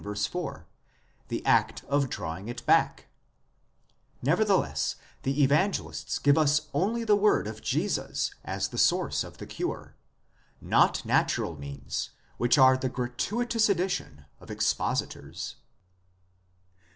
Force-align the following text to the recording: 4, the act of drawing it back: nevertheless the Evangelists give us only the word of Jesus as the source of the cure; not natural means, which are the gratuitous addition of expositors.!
4, 0.03 0.65
the 1.27 1.45
act 1.45 1.83
of 1.83 2.09
drawing 2.09 2.47
it 2.47 2.65
back: 2.65 3.05
nevertheless 4.23 4.95
the 5.21 5.43
Evangelists 5.43 6.17
give 6.17 6.39
us 6.39 6.69
only 6.73 7.03
the 7.03 7.15
word 7.15 7.45
of 7.45 7.61
Jesus 7.61 8.33
as 8.43 8.69
the 8.69 8.79
source 8.79 9.23
of 9.23 9.37
the 9.37 9.45
cure; 9.45 9.93
not 10.59 11.05
natural 11.05 11.55
means, 11.55 12.09
which 12.37 12.57
are 12.57 12.77
the 12.77 12.89
gratuitous 12.89 13.69
addition 13.69 14.25
of 14.39 14.49
expositors.! 14.49 15.57